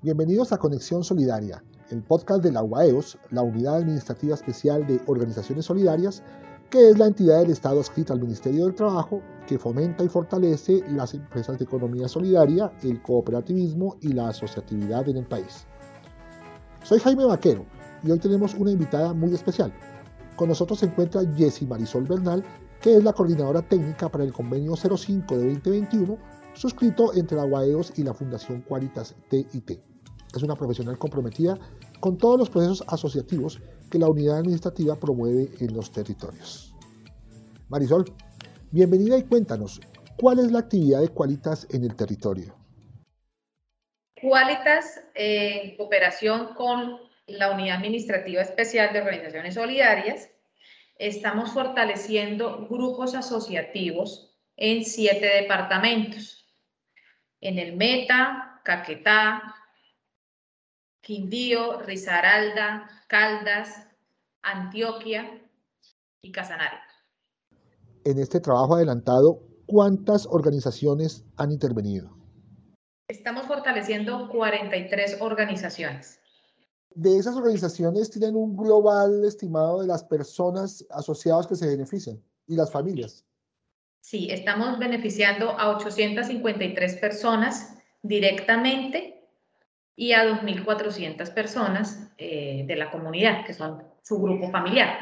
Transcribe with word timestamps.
Bienvenidos 0.00 0.52
a 0.52 0.58
Conexión 0.58 1.02
Solidaria, 1.02 1.64
el 1.90 2.04
podcast 2.04 2.40
de 2.44 2.52
la 2.52 2.62
UAEOS, 2.62 3.18
la 3.30 3.42
Unidad 3.42 3.78
Administrativa 3.78 4.34
Especial 4.34 4.86
de 4.86 5.00
Organizaciones 5.06 5.64
Solidarias, 5.64 6.22
que 6.70 6.90
es 6.90 6.98
la 6.98 7.06
entidad 7.06 7.40
del 7.40 7.50
Estado 7.50 7.80
adscrita 7.80 8.12
al 8.12 8.20
Ministerio 8.20 8.66
del 8.66 8.76
Trabajo 8.76 9.20
que 9.48 9.58
fomenta 9.58 10.04
y 10.04 10.08
fortalece 10.08 10.84
las 10.90 11.14
empresas 11.14 11.58
de 11.58 11.64
economía 11.64 12.06
solidaria, 12.06 12.70
el 12.82 13.02
cooperativismo 13.02 13.96
y 14.00 14.12
la 14.12 14.28
asociatividad 14.28 15.08
en 15.08 15.16
el 15.16 15.26
país. 15.26 15.66
Soy 16.84 17.00
Jaime 17.00 17.24
Vaquero 17.24 17.64
y 18.04 18.12
hoy 18.12 18.20
tenemos 18.20 18.54
una 18.54 18.70
invitada 18.70 19.12
muy 19.14 19.34
especial. 19.34 19.72
Con 20.36 20.48
nosotros 20.48 20.78
se 20.78 20.86
encuentra 20.86 21.22
Jessie 21.36 21.66
Marisol 21.66 22.04
Bernal, 22.04 22.44
que 22.80 22.96
es 22.96 23.02
la 23.02 23.12
coordinadora 23.12 23.62
técnica 23.62 24.08
para 24.08 24.22
el 24.22 24.32
convenio 24.32 24.76
05 24.76 25.36
de 25.36 25.54
2021 25.54 26.37
suscrito 26.54 27.14
entre 27.14 27.36
la 27.36 27.44
UAEOS 27.44 27.98
y 27.98 28.02
la 28.02 28.14
Fundación 28.14 28.62
Qualitas 28.62 29.14
TIT. 29.28 29.80
Es 30.34 30.42
una 30.42 30.56
profesional 30.56 30.98
comprometida 30.98 31.58
con 32.00 32.18
todos 32.18 32.38
los 32.38 32.50
procesos 32.50 32.84
asociativos 32.88 33.60
que 33.90 33.98
la 33.98 34.08
unidad 34.08 34.38
administrativa 34.38 34.96
promueve 34.96 35.48
en 35.60 35.74
los 35.74 35.90
territorios. 35.90 36.74
Marisol, 37.68 38.04
bienvenida 38.70 39.18
y 39.18 39.22
cuéntanos, 39.24 39.80
¿cuál 40.16 40.38
es 40.38 40.52
la 40.52 40.60
actividad 40.60 41.00
de 41.00 41.08
Qualitas 41.08 41.66
en 41.70 41.84
el 41.84 41.94
territorio? 41.96 42.54
Qualitas, 44.20 45.00
en 45.14 45.76
cooperación 45.76 46.54
con 46.54 46.98
la 47.26 47.52
Unidad 47.52 47.76
Administrativa 47.76 48.42
Especial 48.42 48.92
de 48.92 49.00
Organizaciones 49.00 49.54
Solidarias, 49.54 50.28
estamos 50.98 51.52
fortaleciendo 51.52 52.66
grupos 52.68 53.14
asociativos 53.14 54.36
en 54.56 54.84
siete 54.84 55.26
departamentos 55.26 56.37
en 57.40 57.58
el 57.58 57.76
Meta, 57.76 58.60
Caquetá, 58.64 59.54
Quindío, 61.00 61.80
Risaralda, 61.82 62.88
Caldas, 63.08 63.86
Antioquia 64.42 65.42
y 66.22 66.32
Casanare. 66.32 66.76
En 68.04 68.18
este 68.18 68.40
trabajo 68.40 68.74
adelantado, 68.74 69.40
¿cuántas 69.66 70.26
organizaciones 70.26 71.24
han 71.36 71.52
intervenido? 71.52 72.16
Estamos 73.08 73.46
fortaleciendo 73.46 74.28
43 74.28 75.20
organizaciones. 75.20 76.20
De 76.94 77.16
esas 77.16 77.36
organizaciones 77.36 78.10
tienen 78.10 78.34
un 78.34 78.56
global 78.56 79.24
estimado 79.24 79.80
de 79.80 79.86
las 79.86 80.04
personas 80.04 80.84
asociadas 80.90 81.46
que 81.46 81.56
se 81.56 81.68
benefician 81.68 82.22
y 82.46 82.56
las 82.56 82.70
familias. 82.70 83.24
Sí, 84.00 84.28
estamos 84.30 84.78
beneficiando 84.78 85.50
a 85.58 85.76
853 85.76 86.96
personas 86.96 87.78
directamente 88.02 89.18
y 89.96 90.12
a 90.12 90.24
2.400 90.24 91.34
personas 91.34 92.08
eh, 92.18 92.64
de 92.66 92.76
la 92.76 92.90
comunidad, 92.90 93.44
que 93.44 93.52
son 93.52 93.82
su 94.02 94.20
grupo 94.20 94.50
familiar. 94.50 94.96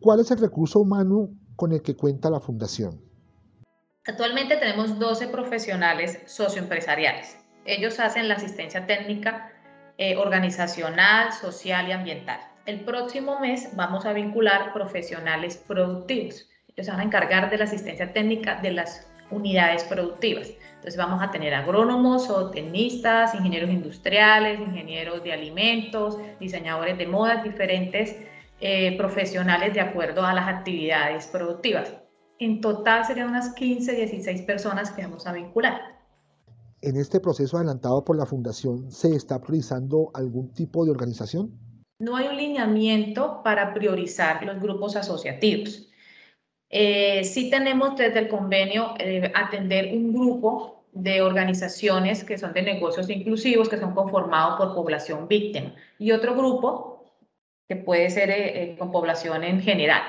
¿Cuál 0.00 0.20
es 0.20 0.30
el 0.30 0.38
recurso 0.38 0.80
humano 0.80 1.30
con 1.56 1.72
el 1.72 1.80
que 1.80 1.94
cuenta 1.94 2.28
la 2.30 2.40
fundación? 2.40 3.00
Actualmente 4.06 4.56
tenemos 4.56 4.98
12 4.98 5.28
profesionales 5.28 6.18
socioempresariales. 6.26 7.36
Ellos 7.64 8.00
hacen 8.00 8.28
la 8.28 8.34
asistencia 8.34 8.86
técnica 8.86 9.52
eh, 9.98 10.16
organizacional, 10.16 11.32
social 11.32 11.88
y 11.88 11.92
ambiental. 11.92 12.40
El 12.66 12.84
próximo 12.84 13.38
mes 13.38 13.76
vamos 13.76 14.04
a 14.04 14.12
vincular 14.12 14.72
profesionales 14.72 15.56
productivos 15.56 16.49
se 16.76 16.90
van 16.90 17.00
a 17.00 17.04
encargar 17.04 17.50
de 17.50 17.58
la 17.58 17.64
asistencia 17.64 18.12
técnica 18.12 18.60
de 18.60 18.72
las 18.72 19.06
unidades 19.30 19.84
productivas. 19.84 20.50
Entonces 20.76 20.96
vamos 20.96 21.22
a 21.22 21.30
tener 21.30 21.54
agrónomos, 21.54 22.26
zootecnistas, 22.26 23.34
ingenieros 23.34 23.70
industriales, 23.70 24.60
ingenieros 24.60 25.22
de 25.22 25.32
alimentos, 25.32 26.18
diseñadores 26.40 26.96
de 26.98 27.06
modas, 27.06 27.44
diferentes 27.44 28.16
eh, 28.60 28.96
profesionales 28.96 29.74
de 29.74 29.80
acuerdo 29.80 30.24
a 30.24 30.32
las 30.34 30.48
actividades 30.48 31.26
productivas. 31.26 31.94
En 32.38 32.60
total 32.60 33.04
serían 33.04 33.28
unas 33.28 33.54
15, 33.54 33.94
16 33.94 34.42
personas 34.42 34.90
que 34.90 35.02
vamos 35.02 35.26
a 35.26 35.32
vincular. 35.32 36.00
En 36.82 36.96
este 36.96 37.20
proceso 37.20 37.58
adelantado 37.58 38.02
por 38.02 38.16
la 38.16 38.24
Fundación, 38.24 38.90
¿se 38.90 39.14
está 39.14 39.38
priorizando 39.40 40.10
algún 40.14 40.50
tipo 40.54 40.86
de 40.86 40.90
organización? 40.90 41.52
No 41.98 42.16
hay 42.16 42.28
un 42.28 42.36
lineamiento 42.38 43.42
para 43.44 43.74
priorizar 43.74 44.42
los 44.44 44.58
grupos 44.58 44.96
asociativos. 44.96 45.89
Eh, 46.70 47.24
sí 47.24 47.50
tenemos 47.50 47.96
desde 47.96 48.20
el 48.20 48.28
convenio 48.28 48.94
eh, 48.98 49.32
atender 49.34 49.92
un 49.92 50.12
grupo 50.12 50.84
de 50.92 51.20
organizaciones 51.20 52.22
que 52.24 52.38
son 52.38 52.52
de 52.52 52.62
negocios 52.62 53.10
inclusivos, 53.10 53.68
que 53.68 53.76
son 53.76 53.92
conformados 53.92 54.56
por 54.56 54.74
población 54.74 55.26
víctima, 55.26 55.74
y 55.98 56.12
otro 56.12 56.34
grupo 56.34 57.12
que 57.68 57.76
puede 57.76 58.08
ser 58.10 58.30
eh, 58.30 58.76
con 58.78 58.90
población 58.92 59.44
en 59.44 59.60
general. 59.60 60.02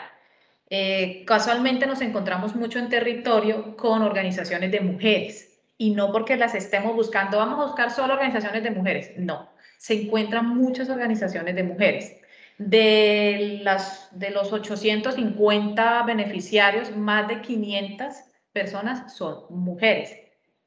casualmente 1.25 1.85
nos 1.85 2.01
encontramos 2.01 2.55
mucho 2.55 2.79
en 2.79 2.89
territorio 2.89 3.75
con 3.75 4.01
organizaciones 4.03 4.71
de 4.71 4.81
mujeres, 4.81 5.61
y 5.77 5.91
no 5.91 6.11
porque 6.11 6.37
las 6.37 6.55
estemos 6.55 6.95
buscando, 6.95 7.37
vamos 7.37 7.59
a 7.59 7.65
buscar 7.65 7.91
solo 7.91 8.13
organizaciones 8.13 8.63
de 8.63 8.71
mujeres, 8.71 9.11
no, 9.17 9.49
se 9.77 10.03
encuentran 10.03 10.47
muchas 10.47 10.89
organizaciones 10.89 11.55
de 11.55 11.63
mujeres 11.63 12.20
de, 12.69 13.59
las, 13.63 14.09
de 14.11 14.31
los 14.31 14.51
850 14.51 16.03
beneficiarios, 16.03 16.95
más 16.95 17.27
de 17.27 17.41
500 17.41 18.13
personas 18.53 19.15
son 19.15 19.45
mujeres 19.49 20.11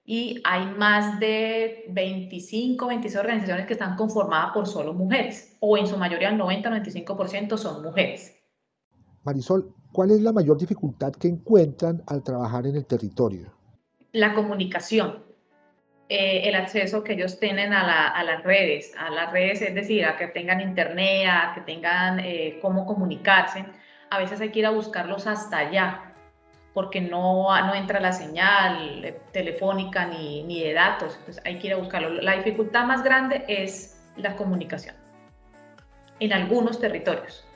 y 0.05 0.41
hay 0.45 0.67
más 0.77 1.19
de 1.19 1.87
25, 1.89 2.87
26 2.87 3.17
organizaciones 3.21 3.67
que 3.67 3.73
están 3.73 3.97
conformadas 3.97 4.53
por 4.53 4.67
solo 4.67 4.93
mujeres, 4.93 5.57
o 5.61 5.79
en 5.79 5.87
su 5.87 5.97
mayoría 5.97 6.29
el 6.29 6.39
90-95% 6.39 7.57
son 7.57 7.83
mujeres. 7.83 8.35
Marisol, 9.25 9.73
¿cuál 9.93 10.11
es 10.11 10.21
la 10.21 10.33
mayor 10.33 10.59
dificultad 10.59 11.13
que 11.13 11.29
encuentran 11.29 12.03
al 12.07 12.23
trabajar 12.23 12.67
en 12.67 12.77
el 12.77 12.85
territorio? 12.85 13.51
La 14.13 14.35
comunicación. 14.35 15.25
Eh, 16.11 16.49
el 16.49 16.55
acceso 16.55 17.03
que 17.03 17.15
ellos 17.15 17.41
tienen 17.41 17.73
a, 17.73 18.23
las 18.23 18.43
redes, 18.43 18.93
a 18.99 19.09
las 19.09 19.33
redes, 19.33 19.63
es 19.63 19.75
decir, 19.75 20.05
a 20.05 20.19
que 20.19 20.27
tengan 20.29 20.61
internet, 20.61 21.27
a 21.31 21.53
que 21.55 21.63
tengan 21.63 22.21
eh, 22.21 22.59
cómo 22.61 22.85
comunicarse. 22.85 23.65
A 24.11 24.19
veces 24.19 24.39
hay 24.41 24.51
que 24.51 24.59
ir 24.59 24.67
a 24.67 24.71
buscarlos 24.71 25.27
hasta 25.27 25.59
allá, 25.59 26.13
porque 26.75 27.01
no, 27.01 27.49
no 27.67 27.75
entra 27.75 28.01
la 28.01 28.13
señal 28.13 29.03
eh, 29.03 29.19
telefónica 29.33 30.05
ni, 30.07 30.43
ni 30.43 30.63
de 30.63 30.75
datos, 30.75 31.17
entonces 31.21 31.43
hay 31.47 31.59
que 31.59 31.69
ir 31.69 31.73
a 31.73 31.79
buscarlo. 31.79 32.11
La 32.11 32.37
dificultad 32.37 32.85
más 32.85 33.03
grande 33.03 33.45
es 33.49 33.99
la 34.17 34.37
comunicación 34.37 34.95
en 36.21 36.33
algunos 36.35 36.79
territorios. 36.79 37.47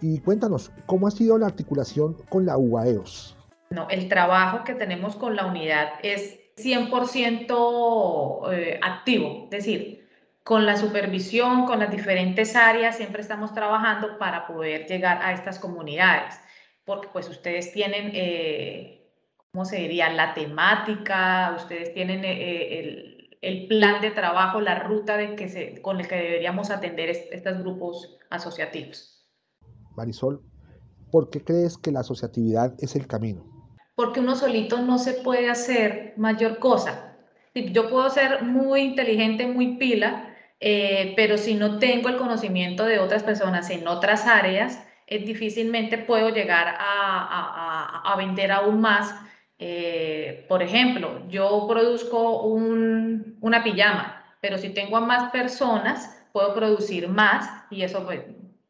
Y 0.00 0.18
cuéntanos, 0.18 0.72
¿cómo 0.86 1.06
ha 1.06 1.10
sido 1.12 1.38
la 1.38 1.46
articulación 1.46 2.16
con 2.28 2.44
la 2.44 2.56
UAEOS? 2.56 3.36
No, 3.70 3.88
el 3.88 4.08
trabajo 4.08 4.64
que 4.64 4.74
tenemos 4.74 5.14
con 5.16 5.36
la 5.36 5.46
unidad 5.46 5.88
es 6.02 6.38
100% 6.58 8.52
eh, 8.52 8.80
activo, 8.82 9.44
es 9.44 9.50
decir, 9.50 10.08
con 10.42 10.64
la 10.64 10.76
supervisión, 10.76 11.66
con 11.66 11.78
las 11.78 11.90
diferentes 11.90 12.56
áreas, 12.56 12.96
siempre 12.96 13.20
estamos 13.20 13.52
trabajando 13.52 14.18
para 14.18 14.46
poder 14.46 14.86
llegar 14.86 15.20
a 15.22 15.32
estas 15.32 15.58
comunidades, 15.58 16.40
porque 16.84 17.08
pues 17.12 17.28
ustedes 17.28 17.70
tienen, 17.72 18.12
eh, 18.14 19.12
¿cómo 19.52 19.66
se 19.66 19.76
diría?, 19.76 20.10
la 20.10 20.32
temática, 20.32 21.52
ustedes 21.54 21.92
tienen 21.92 22.24
eh, 22.24 23.36
el, 23.42 23.68
plan 23.68 24.00
de 24.00 24.10
trabajo, 24.10 24.60
la 24.60 24.78
ruta 24.78 25.18
de 25.18 25.36
que 25.36 25.48
se, 25.48 25.82
con 25.82 26.00
el 26.00 26.08
que 26.08 26.16
deberíamos 26.16 26.70
atender 26.70 27.10
estos 27.10 27.58
grupos 27.58 28.18
asociativos. 28.30 29.28
Marisol, 29.96 30.42
¿por 31.12 31.28
qué 31.28 31.44
crees 31.44 31.76
que 31.76 31.92
la 31.92 32.00
asociatividad 32.00 32.74
es 32.78 32.96
el 32.96 33.06
camino? 33.06 33.57
Porque 33.98 34.20
uno 34.20 34.36
solito 34.36 34.80
no 34.80 34.96
se 34.96 35.14
puede 35.14 35.50
hacer 35.50 36.12
mayor 36.16 36.60
cosa. 36.60 37.16
Yo 37.52 37.90
puedo 37.90 38.08
ser 38.10 38.44
muy 38.44 38.82
inteligente, 38.82 39.48
muy 39.48 39.76
pila, 39.76 40.36
eh, 40.60 41.14
pero 41.16 41.36
si 41.36 41.56
no 41.56 41.80
tengo 41.80 42.08
el 42.08 42.16
conocimiento 42.16 42.84
de 42.84 43.00
otras 43.00 43.24
personas 43.24 43.70
en 43.70 43.88
otras 43.88 44.28
áreas, 44.28 44.80
es 45.08 45.26
difícilmente 45.26 45.98
puedo 45.98 46.28
llegar 46.28 46.76
a, 46.78 48.02
a, 48.04 48.16
vender 48.16 48.52
aún 48.52 48.80
más. 48.80 49.12
Eh, 49.58 50.46
por 50.48 50.62
ejemplo, 50.62 51.28
yo 51.28 51.66
produzco 51.68 52.42
un, 52.42 53.36
una 53.40 53.64
pijama 53.64 54.18
pero 54.40 54.58
si 54.58 54.70
tengo 54.70 54.96
a 54.96 55.00
más 55.00 55.30
personas, 55.30 56.16
puedo 56.32 56.54
producir 56.54 57.08
más 57.08 57.64
y 57.70 57.82
eso 57.82 58.04
pues, 58.04 58.20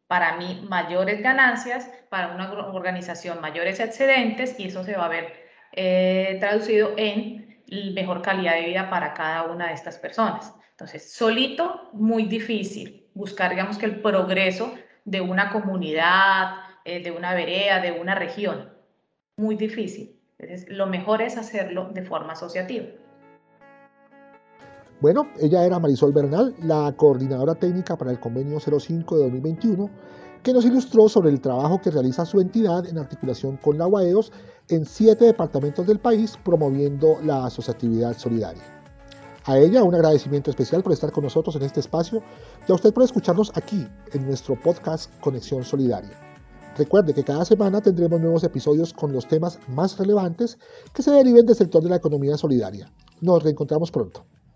para 0.09 0.37
mí 0.37 0.67
mayores 0.69 1.23
ganancias, 1.23 1.91
para 2.09 2.35
una 2.35 2.51
organización 2.73 3.41
mayores 3.41 3.79
excedentes 3.79 4.59
y 4.59 4.67
eso 4.67 4.83
se 4.83 4.97
va 4.97 5.05
a 5.05 5.09
ver 5.09 5.33
eh, 5.73 6.39
traducido 6.41 6.95
en 6.97 7.63
mejor 7.95 8.23
calidad 8.23 8.55
de 8.55 8.67
vida 8.67 8.91
para 8.91 9.15
cada 9.15 9.45
una 9.45 9.69
de 9.69 9.75
estas 9.75 9.99
personas. 9.99 10.55
Entonces, 10.71 11.13
solito, 11.13 11.91
muy 11.93 12.25
difícil 12.25 13.07
buscar, 13.15 13.51
digamos 13.51 13.79
que 13.79 13.87
el 13.87 14.01
progreso 14.01 14.75
de 15.05 15.21
una 15.21 15.51
comunidad, 15.51 16.55
eh, 16.85 17.03
de 17.03 17.11
una 17.11 17.35
vereda, 17.35 17.81
de 17.81 17.93
una 17.93 18.15
región. 18.15 18.73
Muy 19.37 19.57
difícil. 19.57 20.19
Entonces, 20.39 20.69
lo 20.71 20.87
mejor 20.87 21.21
es 21.21 21.37
hacerlo 21.37 21.91
de 21.93 22.03
forma 22.03 22.33
asociativa. 22.33 22.87
Bueno, 25.01 25.29
ella 25.39 25.65
era 25.65 25.79
Marisol 25.79 26.13
Bernal, 26.13 26.57
la 26.61 26.93
coordinadora 26.97 27.55
técnica 27.55 27.97
para 27.97 28.11
el 28.11 28.19
convenio 28.19 28.59
05 28.59 29.17
de 29.17 29.23
2021, 29.23 29.89
que 30.43 30.53
nos 30.53 30.65
ilustró 30.65 31.09
sobre 31.09 31.31
el 31.31 31.41
trabajo 31.41 31.81
que 31.81 31.93
realiza 31.93 32.25
su 32.25 32.41
entidad 32.41 32.85
en 32.85 32.99
articulación 32.99 33.59
con 33.59 33.79
la 33.79 33.87
UAEOS 33.87 34.33
en 34.69 34.85
siete 34.85 35.27
departamentos 35.27 35.87
del 35.87 36.01
país 36.01 36.37
promoviendo 36.45 37.15
la 37.23 37.47
asociatividad 37.47 38.19
solidaria. 38.19 38.65
A 39.45 39.57
ella 39.57 39.85
un 39.85 39.95
agradecimiento 39.95 40.51
especial 40.51 40.83
por 40.83 40.93
estar 40.93 41.13
con 41.13 41.23
nosotros 41.23 41.55
en 41.55 41.63
este 41.63 41.79
espacio 41.79 42.21
y 42.67 42.73
a 42.73 42.75
usted 42.75 42.93
por 42.93 43.05
escucharnos 43.05 43.53
aquí 43.55 43.87
en 44.13 44.27
nuestro 44.27 44.61
podcast 44.61 45.13
Conexión 45.21 45.63
Solidaria. 45.63 46.11
Recuerde 46.77 47.15
que 47.15 47.23
cada 47.23 47.45
semana 47.45 47.81
tendremos 47.81 48.21
nuevos 48.21 48.43
episodios 48.43 48.93
con 48.93 49.13
los 49.13 49.29
temas 49.29 49.61
más 49.69 49.97
relevantes 49.97 50.59
que 50.93 51.05
se 51.05 51.13
deriven 51.13 51.47
del 51.47 51.55
sector 51.55 51.85
de 51.85 51.91
la 51.91 51.97
economía 51.97 52.37
solidaria. 52.37 52.93
Nos 53.21 53.45
reencontramos 53.45 53.93
pronto. 53.93 54.25